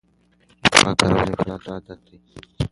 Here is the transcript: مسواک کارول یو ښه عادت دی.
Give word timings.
مسواک 0.61 0.95
کارول 0.99 1.29
یو 1.49 1.61
ښه 1.63 1.69
عادت 1.75 1.99
دی. 2.05 2.15